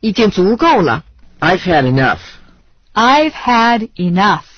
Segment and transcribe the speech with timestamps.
[0.00, 1.04] 已经足够了。
[1.40, 2.18] I've had enough.
[2.94, 4.49] I've had enough.